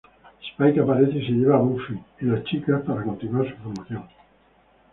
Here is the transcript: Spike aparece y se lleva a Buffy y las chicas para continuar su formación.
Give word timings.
Spike 0.49 0.79
aparece 0.79 1.19
y 1.19 1.25
se 1.27 1.31
lleva 1.31 1.57
a 1.57 1.59
Buffy 1.59 1.93
y 2.21 2.25
las 2.25 2.43
chicas 2.45 2.81
para 2.87 3.03
continuar 3.03 3.47
su 3.47 3.55
formación. 3.61 4.03